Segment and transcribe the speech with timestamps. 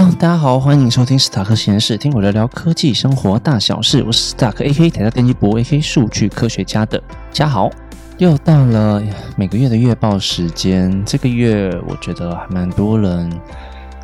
[0.00, 4.02] 大家好，欢迎收听史塔克实验室，听我聊聊科技生活大小事。
[4.02, 7.70] 我是史塔克 A K 台大电机博 A K 数据科学家的嘉豪。
[8.16, 9.02] 又到了
[9.36, 13.30] 每个月的月报时间，这个月我觉得还蛮多人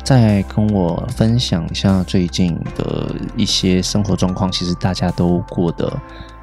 [0.03, 4.51] 在跟我分享一下最近的一些生活状况。
[4.51, 5.91] 其实大家都过得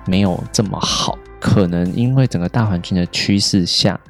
[0.04, 4.00] 没有这么好，可能因为整个大环境的趋势下。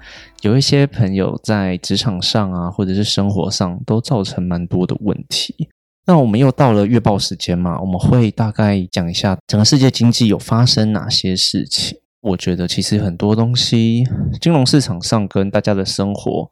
[0.43, 5.69] 有一些朋友在职场上啊，或者是生活上，都造成蛮多的问题。
[6.07, 11.99] 那我们又到了月报时间嘛，我们会大概讲一下整个世界经济有发生哪些事情。
[12.21, 14.05] 我觉得其实很多东西，
[14.41, 16.49] 金融市场上跟大家的生活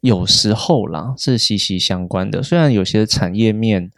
[0.00, 2.42] 有时候啦是息息相关的。
[2.42, 3.90] 虽然有些产业面。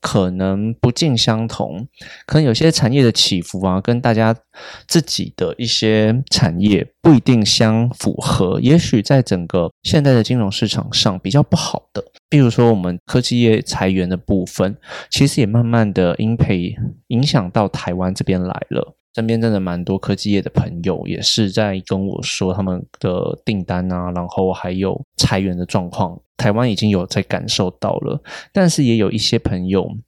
[0.00, 1.86] 可能不尽相同，
[2.26, 4.34] 可能有些产业的起伏啊，跟大家
[4.86, 8.60] 自己的一些产业不一定相符合。
[8.60, 14.76] 也许在整个现在的金融市场上比较不好的，比如说我们科技业裁员的部分，
[15.10, 16.76] 其实也慢慢的因配
[17.08, 18.94] 影响到台湾这边来了。
[19.14, 28.22] 身边真的蛮多科技业的朋友，也是在跟我说他们的订单啊，然后还有裁员的状况，台湾已经有在感受到了。
[28.50, 29.98] 但是也有一些朋友，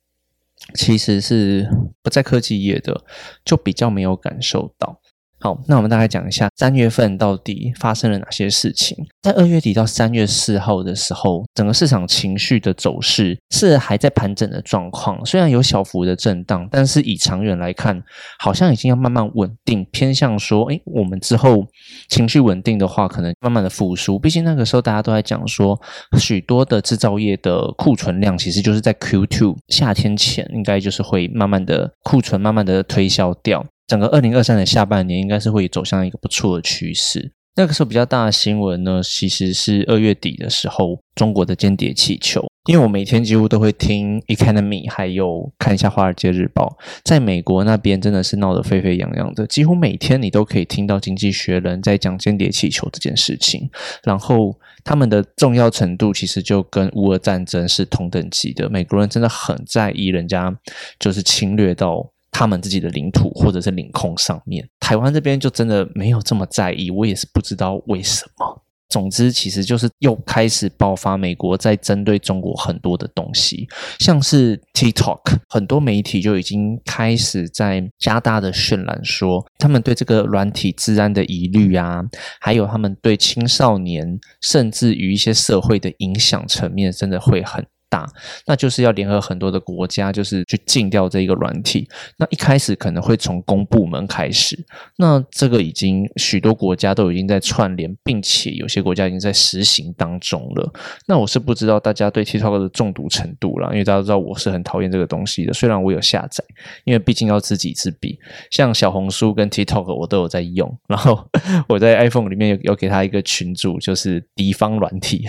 [0.74, 1.68] 其实是
[2.02, 3.04] 不在科技业的，
[3.44, 4.98] 就比较没有感受到。
[5.42, 8.94] 好，那我们大概讲一下三月份到底发生了哪些事情。
[9.22, 18.02] 在二月底到三月四号的时候，整个市场情绪的走势是还在盘整的状况，虽然有小幅的震荡，但是以长远来看，
[18.38, 21.66] 好像已经要慢慢稳定，偏向说，诶，我们之后
[22.10, 24.18] 情绪稳定的话，可能慢慢的复苏。
[24.18, 25.80] 毕竟那个时候大家都在讲说，
[26.18, 33.64] 许多的制造业的库存量其实就是在 Q two 夏天前，应该就是会慢慢的库存慢慢的推销掉。
[33.90, 37.32] 整个二零二三的下半年应该是会走向一个不错的趋势。
[37.56, 42.46] 那个时候比较大的新闻呢，其实是二月底的时候，中国的间谍气球。
[42.68, 46.78] 因为我每天几乎都会听 Economy，还有看一下《华尔街日报》。
[47.02, 53.68] 在美国那边真的是闹得沸沸扬扬的，几乎每天你都可以听到《经济学人》在讲间谍气球这件事情。
[54.04, 58.70] 然后他们的重要程度其实就跟乌俄战争是同等级的。
[58.70, 60.56] 美国人真的很在意人家
[61.00, 62.08] 就是侵略到。
[62.30, 68.62] 他们自己的领土或者是领空上面，台湾这边就真的没有这么在意，我也是不知道为什么。
[68.88, 73.68] 总之，其实就是又开始爆发美国在针对中国很多的东西，
[74.00, 82.02] 像是 TikTok，很多媒体就已经开始在加大的渲染，说他们对这个软体治安的疑虑啊，
[82.40, 87.64] 还有他们对青少年甚至于一些社会的影响层面，真的会很。
[87.90, 88.06] 大，
[88.46, 91.86] 那就是要联合很多的国家，就是去禁掉这一个软体。
[92.16, 94.58] 那一开始可能会从公部门开始，
[94.96, 100.72] 那这个已经许多国家都已经在串联，并且有些国家已经在实行当中了。
[101.06, 105.52] 那我是不知道大家对 TikTok 的中毒程度了，因为大家都知道我是很讨厌这个东西的。
[105.52, 106.44] 虽然我有下载，
[106.84, 108.18] 因为毕竟要知己知彼。
[108.50, 111.28] 像小红书跟 TikTok 我都有在用，然后
[111.68, 115.28] 我在 iPhone 里面有有给他一个群组，就是敌方软体。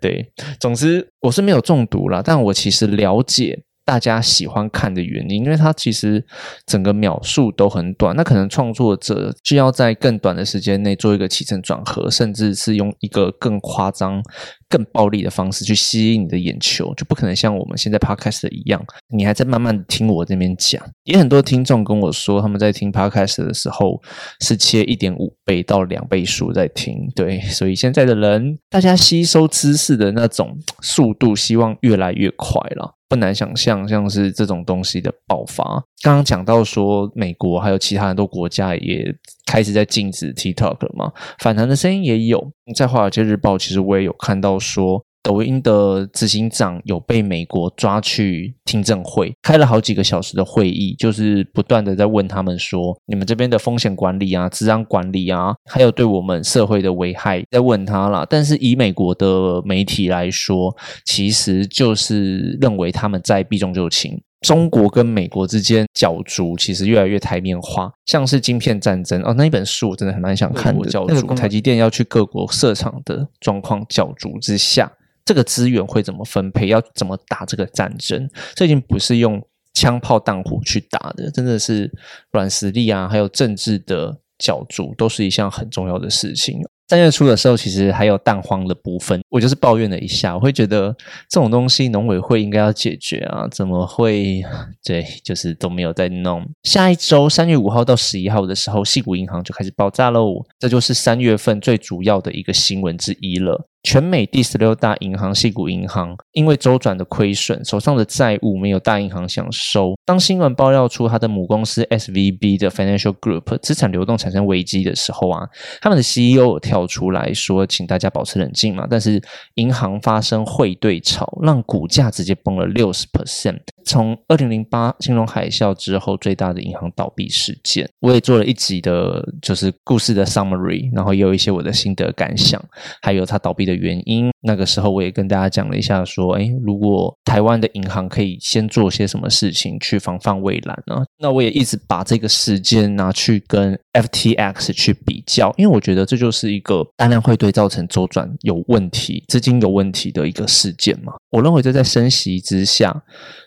[0.00, 6.22] 对，总之我是没有中毒啦，但我其实了解大家喜欢看的原因，因为它其实
[6.66, 14.22] 整个秒数都很短，那可能创作者需要在更短的时间内做一个起承转合，甚至是用一个更夸张。
[14.70, 18.78] 更暴力的方式去吸引你的眼球，就不可能像我们现在 podcast 一样，
[19.08, 20.78] 你还在慢慢听我这边讲。
[21.04, 23.98] 也很多听众跟我说，他们在听 podcast 的时候
[24.40, 27.10] 是切一点五倍到两倍速在听。
[27.16, 32.97] 对，所以现在的人，大家吸收知识的那种速度，希望越来越快了。
[33.08, 35.64] 不难想象，像是这种东西的爆发。
[36.02, 39.14] 刚刚讲到说，美国还有其他很多国家也
[39.46, 41.12] 开始在禁止 TikTok 了嘛？
[41.38, 42.52] 反弹的声音也有。
[42.76, 45.02] 在华尔街日报，其实我也有看到说。
[45.28, 58.26] 抖音的执行长有被美国抓去听证会，开了好几个小时的会议，就是不断的在问他们说：你们这边的风险管理啊、治安管理啊，还有对我们社会的危害，在问他啦。
[58.30, 60.74] 但是以美国的媒体来说，
[61.04, 64.18] 其实就是认为他们在避重就轻。
[64.40, 70.88] 中国跟美国之间角逐，其实越来越台面化，像是晶片战争哦，那一本书我真的很蛮想看的。
[71.08, 74.90] 那个台积电要去各国设厂的状况角逐之下。
[75.28, 76.68] 这个资源会怎么分配？
[76.68, 78.26] 要怎么打这个战争？
[78.54, 79.38] 这已经不是用
[79.74, 81.92] 枪炮弹火去打的，真的是
[82.32, 86.62] 软实力啊，还有政治的角逐，都是一项很重要的事情。
[86.88, 90.96] 三月初的时候，其实还有蛋荒的部分，我就是抱怨了一下，我会觉得
[91.28, 94.42] 这种东西农委会应该要解决啊，怎么会
[94.82, 96.42] 对，就是都没有在弄。
[96.62, 103.68] 下一周三月五号到十一号的时候，西谷银行就开始爆炸喽，这就是三月份最主要的一个新闻之一了。
[103.88, 109.94] 全美第十六大银行系股银行，因为周转的亏损，手上的债务没有大银行想收。
[110.04, 115.48] 当新闻爆料出他的母公司 SVB 的 Financial Group 资产流动产生危机的时候啊，
[115.80, 118.86] 他们的 CEO 跳出来说，请大家保持冷静嘛。
[118.90, 119.18] 但是
[119.54, 123.58] 银行发生汇兑潮，让股价直接崩了六十 percent。
[123.86, 132.62] 从二零零八金融海啸之后最大的银行倒闭事件，我也做了一集的，就是故事的 summary，然后也有一些我的心得感想，
[133.00, 134.30] 还有它倒闭的原因。
[134.40, 141.02] 那个时候我也跟大家讲了一下，说，哎，如果台湾的银行可以先做些什么事情去防范未然呢？
[141.18, 151.14] 那我也一直把这个时间拿去跟 FTX 去比较，因为我觉得这就是一个大量汇兑造成周转有问题、资金有问题的一个事件嘛。
[151.30, 153.02] 我认为这在升息之下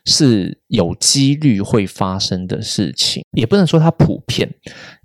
[0.06, 4.48] 是有几率会发生的事情，也不能说它普遍，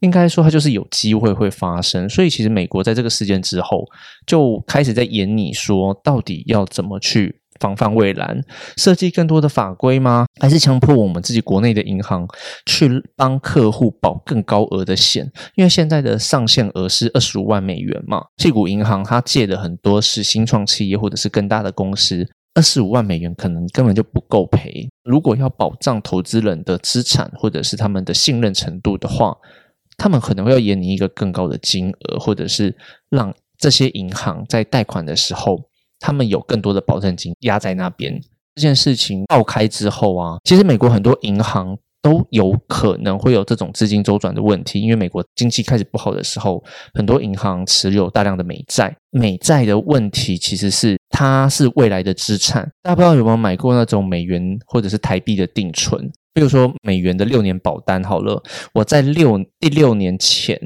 [0.01, 2.09] 应该说它就是有机会会发生。
[2.09, 3.85] 所以其实美国在这个事件之后
[4.27, 8.41] 就开始在演你说说，到底要怎么去防范未然，
[8.77, 10.27] 设计更多的法规吗？
[10.41, 12.27] 还是强迫我们自己国内的银行
[12.67, 15.31] 去帮客户保更高额的险？
[15.55, 22.29] 因为现在的上限额是二十五万美元嘛，这股银行它借的很多是新创企业或者是更大的公司。
[22.55, 24.89] 二十五万美元可能根本就不够赔。
[25.05, 29.37] 如果要保障投资人的资产或者是他们的信任程度的话，
[29.99, 32.75] 他们可能会要延你一个更高的金额，或者是
[33.11, 35.59] 让这些银行在贷款的时候，
[35.99, 38.21] 他们有更多的保证金压在那边。
[38.55, 41.79] 这件事情爆开之后啊，其实美国很多银行。
[42.03, 46.63] 都有可能会有这种资金周转的问题，因为美国经济开始不好的时候，
[46.95, 48.97] 很多银行持有大量的美债。
[49.11, 52.63] 美债的问题其实是它是未来的资产。
[52.81, 56.09] 大家不知道有没有买过那种美元或者是台币的定存？
[56.33, 58.41] 比如说美元的六年保单，好了，
[58.73, 60.57] 我在六第六年前，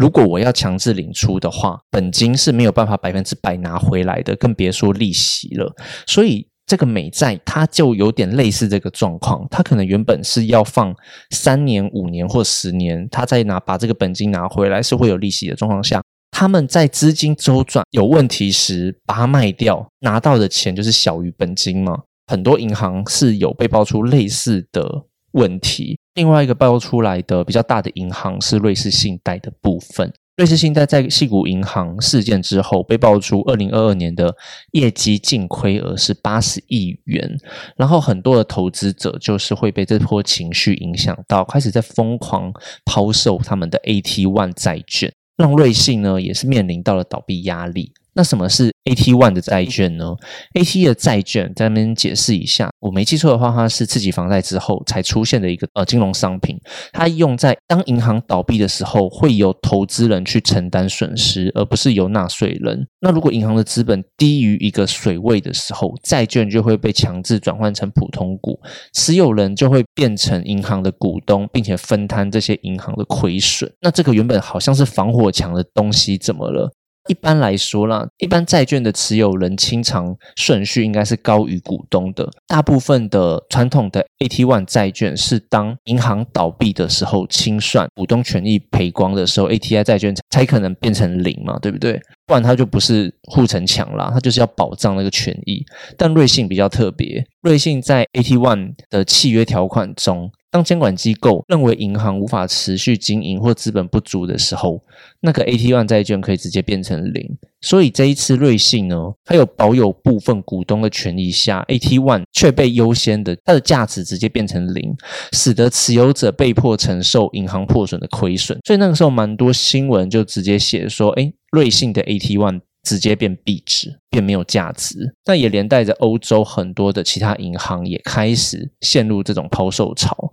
[0.00, 5.70] 如果我要强制领出的话，本金是没有办法百分之百拿回来的，更别说利息了。
[6.06, 6.46] 所以。
[6.66, 10.94] 这个美债它就有点类似这个状况，它可能原本是要放
[11.30, 16.00] 三年、五年或十年，它再拿把这个本金拿回来是会有利息的状况下，
[16.30, 22.02] 他们在资金周转有问题时把它卖掉，拿到的钱就是小于本金嘛。
[22.28, 25.98] 很多银行是有被爆出类似的问题。
[26.14, 30.12] 另外一个爆出来的比较大的银行是瑞士信贷的部分。
[30.36, 34.34] 瑞士信贷在系谷银行事件之后被爆出，二零二二年的
[34.72, 37.36] 业绩净亏额是八十亿元，
[37.76, 42.50] 然后很多的投资者就是会被这波情绪影响到，开始在疯狂
[42.86, 47.92] 抛售他们的 AT One 债券，让瑞信呢也是面临到了倒闭压力。
[48.20, 50.14] 那什么是 AT One 的债券呢
[50.52, 56.54] ？AT 的债券在那边解释一下，我没记错的话，它是次级房贷之后才出现的一个呃金融商品。
[56.92, 62.86] 它用在当银行倒闭的时候，会由投资人去承担损失，而不是由纳税人。
[63.00, 68.60] 那如果银行的资本低于一个水位的时候，债券就会被强制转换成普通股，
[68.92, 73.72] 持有人就会变成银行的股东，并且分摊这些银行的亏损。
[73.80, 76.70] 那这个原本好像是防火墙的东西，怎么了？
[77.10, 82.30] 一般来说啦，一般债券的持有人清偿顺序应该是高于股东的。
[82.46, 92.00] 大部分的传统的 AT One 债券是当银行倒闭的时候清算，股东权益赔光的时候，ATI 债券才可能变成零嘛，对不对？
[92.28, 95.64] 不然它就不是护城墙啦，它就是要保障那个权益。
[95.98, 100.30] 但瑞信比较特别，瑞信在 AT One 的契约条款中。
[100.50, 104.82] 当监管机构认为银行无法持续经营或资本不足的时候，
[105.20, 107.38] 那个 AT One 债券可以直接变成零。
[107.60, 114.96] 所以这一次瑞信呢，它有保有部分股东的权益下，AT One 却被优先的，它的价值直接变成零，
[115.32, 118.58] 使得持有者被迫承受银行破损的亏损。
[118.66, 122.60] 所以那个时候蛮多新闻就直接写说，哎，瑞信的 AT One。
[122.82, 130.32] 直接变币值，变没有价值，那也连带着欧洲很多的其他银行也开始陷入这种抛售潮。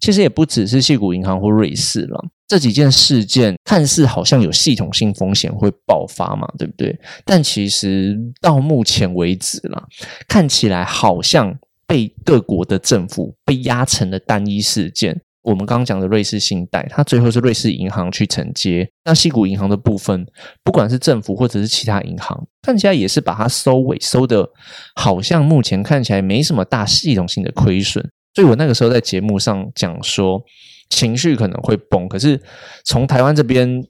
[0.00, 6.96] 其实也不只是西谷银行或瑞士了，这几件事件看似好像有系统性风险会爆发嘛，对不对？
[7.24, 9.82] 但其实到目前为止了，
[10.28, 11.52] 看起来好像
[11.84, 15.20] 被各国的政府被压成了单一事件。
[15.50, 18.86] 我们刚刚讲的瑞士信贷，它最后是瑞士银行去承接。
[19.04, 20.26] 那西谷银行的部分，
[20.62, 24.46] 不管是政府或者是其他银行，看起来也是把它收尾，收的
[24.94, 28.06] 好像目前看起来没什么大系统性的亏损。
[28.34, 30.42] 所以我那个时候在节目上讲说，
[30.90, 32.40] 情绪可能会崩，可是
[32.84, 33.82] 从台湾这边。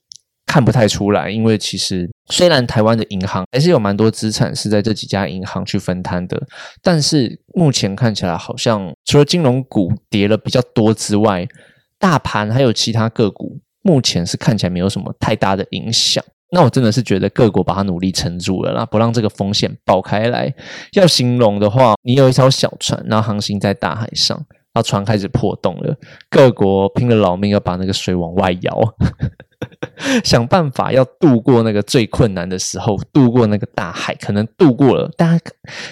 [0.48, 6.40] 看不太出来，因为其实虽然台湾的银行还是有蛮多资产是在这几家银行去分摊的，
[6.82, 11.46] 但是目前看起来好像除了金融股跌了比较多之外，
[11.98, 16.24] 大盘还有其他个股目前是看起来没有什么太大的影响。
[16.50, 20.50] 那我真的是觉得各国把它努力撑住了啦，不让这个风险爆开来。
[20.92, 24.34] 要形容的话，你有一艘小船，然后航行在大海上。
[24.72, 25.96] 然后船开始破洞了，
[26.30, 28.78] 各国拼了老命要把那个水往外摇，
[30.24, 34.14] 想办法要渡过那个最困难的时候，渡过那个大海。
[34.16, 35.44] 可能渡过了，大家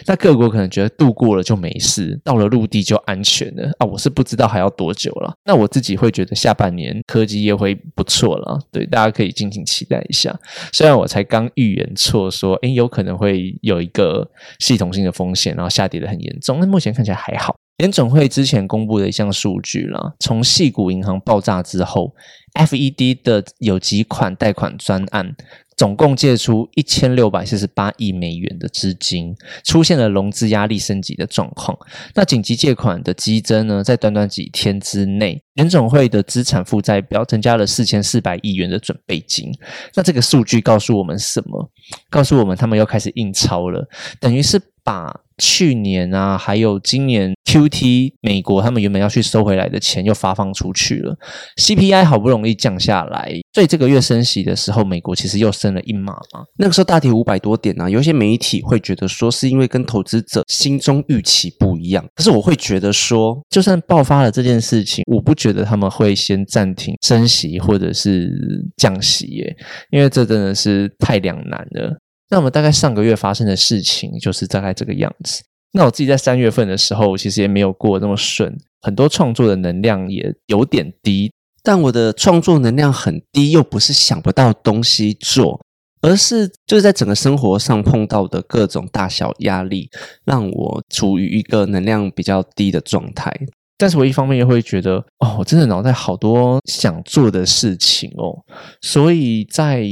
[0.07, 3.87] 那各国可能觉得渡过了就没事，到了陆地就安全了啊！
[3.87, 5.33] 我是不知道还要多久了。
[5.45, 10.39] 那我自己会觉得下半年科技业会不错了，对，大家可以敬请期待一下。
[10.73, 17.57] 虽然我才刚预言错，说诶有可能会有一个系统性的风险，然后下跌的很严重，那目前看起来还好。
[17.77, 22.15] 联总会之前公布的一项数据了，从细股银行爆炸之后
[22.55, 25.37] ，FED 的有几款贷款专案，
[25.77, 31.79] 总共借出一千六百四十八亿美元的资金，出现了融资压力升级的状况。
[32.15, 39.53] 那紧急借款的激增呢，在短短几天之内，联总会的资产负债表增加了四千四百亿元的准备金。
[39.95, 41.71] 那这个数据告诉我们什么？
[42.09, 43.87] 告诉我们他们又开始印钞了，
[44.19, 45.21] 等于是把。
[45.43, 51.17] 去年啊，还有今年，Q T 美国他们原本要去收回来的钱又发放出去了
[51.57, 56.45] ，C P I 好不容易降下来，所以这个月升息的时候，美国其实又升了一码嘛。
[56.59, 68.33] 那个时候大跌五百多点啊，有些媒体会觉得说是因为跟投资者心中预期不一样，可是我会觉得说，就算爆发了这件事情，我不觉得他们会先暂停升息或者是
[68.77, 69.57] 降息耶，
[69.91, 71.99] 因为这真的是太两难了。
[72.29, 75.43] 那我们大概上个月发生的事情就是大概这个样子。
[75.73, 81.31] 那我自己在三月份的时候，其实也没有过那么顺，很多创作的能量也有点低。
[81.63, 85.61] 但我的创作能量很低，又不是想不到东西做，
[86.01, 89.91] 而是就是在整个生活上碰到的各种大小压力，
[90.25, 93.31] 让我处于一个能量比较低的状态。
[93.79, 98.35] 但是我一方面又会觉得，哦，我真的脑袋好多想做的事情哦，
[98.81, 99.85] 所以在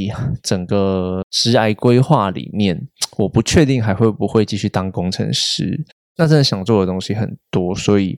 [0.43, 2.81] 整个职业规划里面，
[3.19, 5.79] 我不确定还会不会继续当工程师。
[6.17, 8.17] 那真的想做的东西很多，所以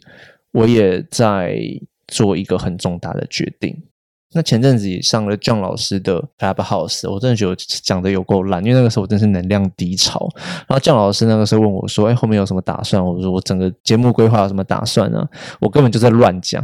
[0.52, 1.58] 我也在
[2.06, 3.74] 做一个很重大的决定。
[4.36, 10.28] 那前阵子也上了姜老师的 Clubhouse，我真的觉得讲的有够烂，因为那个时候我真是能量低潮。
[10.68, 15.26] 然后姜老师那个时候问我说：“哎，后面有什么打算？”我说：“我整个节目规划有什么打算呢？
[15.58, 16.62] 我根本就在乱讲，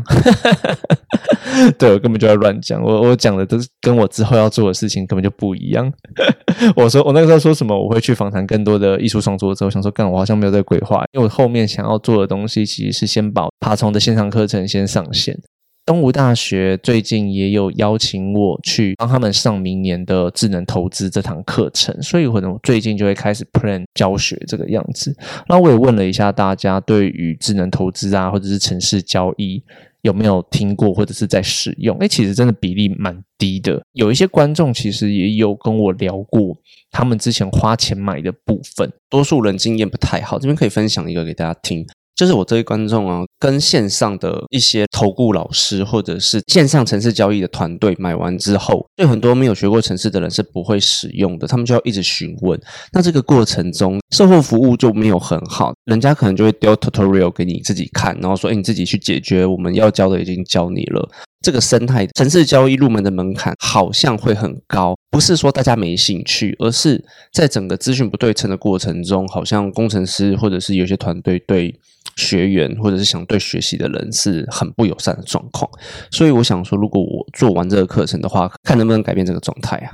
[1.79, 2.83] 对我根本就在乱讲。
[2.83, 5.91] 我我讲的都是跟我之后要做的事情根本就不一样。
[6.77, 7.75] 我说我那个时候说什么？
[7.75, 9.65] 我会去访谈更多的艺术创作者。
[9.65, 15.41] 我想说，干我好像没有在规划，因为我后面想要做的东西其实是先把爬虫的线上课程先上线。
[15.85, 25.17] 东吴大学最近也有邀请我去帮他们上明年的智能投资这堂课程，所以可能最近就会开始 plan 教学这个样子。
[25.49, 29.61] 那我也问了一下大家，对于智能投资啊，或者是城市交易
[30.03, 31.97] 有没有听过或者是在使用？
[31.99, 33.83] 哎，其实真的比例蛮低的。
[33.93, 36.57] 有一些观众其实也有跟我聊过
[36.93, 40.39] 他们之前花钱买的部分，多数人经验不太好。
[40.39, 41.85] 这边可以分享一个给大家听。
[42.15, 52.61] 就是我这位观众啊，跟线上的一些投顾老师，或者是线上城市交易的团队买完之后，对很多没有学过城市的人是不会使用的，他们就要一直询问。
[52.93, 61.09] 那这个过程中，售后服务就没有很好，人家可能就会丢 tutorial 给你自己看，然后说：“哎，你自己去解决，我们要教的已经教你了。”
[61.43, 71.79] 这个生态城市交易入门的门槛好像会很高，不是说大家没兴趣，而是在整个资讯不对称的过程中，好像工程师或者是有些团队对
[72.17, 75.71] 学员或者是想对学习的人是很不友善的状况。
[76.11, 79.93] 所以我想说，如果我做完这个课程的话，看能不能改变这个状态啊。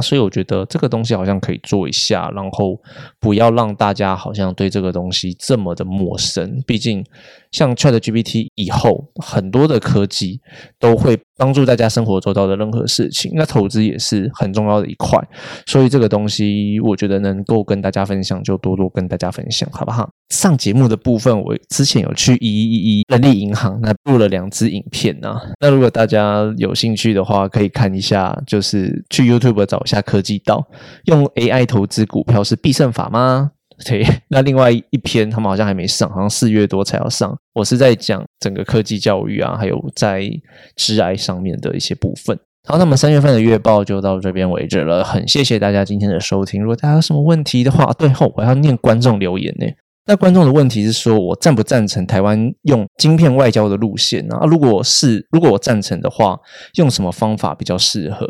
[0.00, 2.80] 所以我觉得这个东西好像可以做一下，然后
[3.20, 6.62] 不要让大家好像对这个东西这么的陌生。
[6.66, 7.04] 毕竟
[7.50, 10.40] 像 Chat GPT 以后，很多的科技
[10.78, 15.18] 都会帮助大家生活做到的任何事情，那投资也是很重要的一块。
[15.66, 20.10] 所以这个东西，我觉得能够跟大家分享，就多多跟大家分享，好不好？
[20.30, 25.34] 上节目的部分，我之前有去一一一人力银行那录了两支影片呢。
[25.60, 30.68] 那如果大家有兴趣的话，可以看一下，就是去 YouTube 找一下科技道，
[31.04, 33.52] 用 AI 投资股票是必胜法吗？
[33.84, 34.04] 对。
[34.28, 37.36] 那另外一篇他们好像还没上，好像四月多才要上。
[37.54, 40.28] 我是在讲整个科技教育啊，还有在
[40.76, 42.38] 致癌上面的一些部分。
[42.66, 45.02] 好，那么三月份的月报就到这边为止了。
[45.02, 46.60] 很谢谢大家今天的收听。
[46.60, 49.66] 如果大家有什么问题的话，最后我要念观众留言呢。
[50.06, 54.36] 那观众的问题是说，我赞不赞成台湾用晶片外交的路线呢？
[54.36, 56.38] 啊，如果是如果我赞成的话，
[56.74, 58.26] 用什么方法比较适合？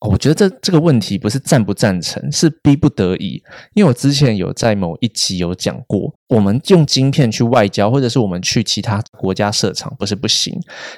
[0.00, 3.42] 我觉得这这个问题不是赞不赞成，是逼不得已。
[3.74, 10.52] 因为我之前有在某一集有讲过，我们用晶片去外交，或者是我们去其他国家设厂，不是不行。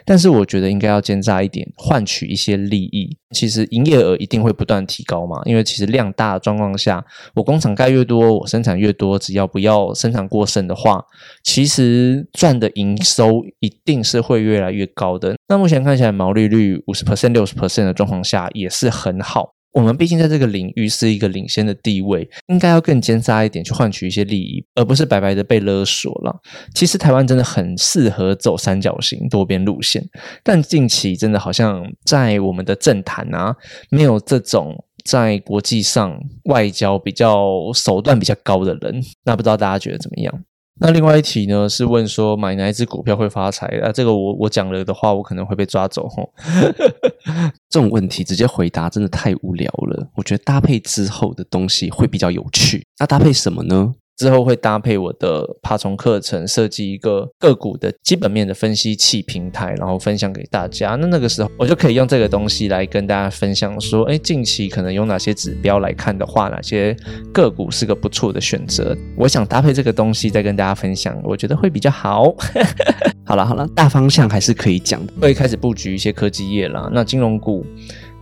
[0.04, 3.16] 但是我觉得应该要奸诈一点，换取一些利益。
[3.30, 11.04] 其实营业额一定会不断提高嘛，因为其实量大的状况下，我工厂盖越多，我生产越多，只要不要生产过剩的话，
[11.44, 15.37] 其实赚的营收一定是会越来越高的。
[15.46, 19.52] 那目前看起来毛利率五十 percent、六十 percent 的状况下，也是很好。
[19.72, 26.40] 我们毕竟在这个领域是一个领先的地位，应该要更奸诈一点去换取一些利益，而不是白白的被勒索了。
[26.74, 30.04] 其实台湾真的很适合走三角形多边路线，
[30.42, 33.54] 但近期真的好像在我们的政坛啊，
[33.90, 34.74] 没有这种
[35.04, 39.00] 在国际上外交比较手段比较高的人。
[39.24, 40.44] 那不知道大家觉得怎么样？
[40.80, 43.66] 那另外一题呢，是问说买哪一只股票会发财？
[43.80, 46.32] 啊，这个我我讲了的话，我可能会被抓走吼。
[47.68, 50.08] 这种问题直接回答真的太无聊了。
[50.16, 52.84] 我觉得搭配之后的东西会比较有趣。
[52.99, 53.94] 那搭配什么呢？
[54.20, 60.90] 之后会搭配我的爬虫课程，设计一个个股的基本面的分析器平台，然后分享给大家。
[60.96, 66.94] 那那个时候我就可以用这个东西来跟大家分享，说，哎，近期可能有哪些指标来看的话，哪些
[67.32, 68.94] 个股是个不错的选择。
[69.16, 72.34] 我想搭配这个东西再跟大家分享，我觉得会比较好。
[73.24, 75.14] 好了好了，大方向还是可以讲的。
[75.18, 77.64] 会开始布局一些科技业啦，那金融股。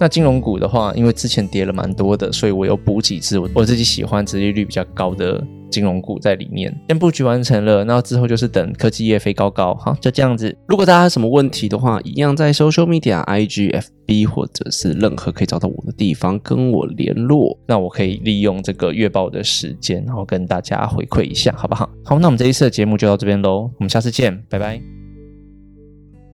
[0.00, 6.74] 那金融股的话，因为之前跌了蛮多的，所以我有补几只我自己喜欢、殖利率比较高的金融股在里面。
[6.88, 9.74] 先布局完成了，那之后就是等科技业飞高高。
[9.74, 10.56] 好，就这样子。
[10.66, 13.70] 如果大家有什么问题的话，一样在 social media、IG、
[14.06, 17.56] FB 或者是任何可以找到我的地方跟我联络。
[17.66, 21.88] 那我可以利用这个月报的时间，然后跟大家回馈一下，好不好？
[22.04, 24.97] 好，那我们这一次的节目就到这边喽，我们下次见，拜拜。